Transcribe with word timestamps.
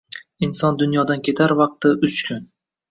—Inson 0.47 0.79
dunyodan 0.79 1.23
ketar 1.29 1.55
vaqti— 1.63 1.95
uch 2.11 2.21
kun. 2.31 2.47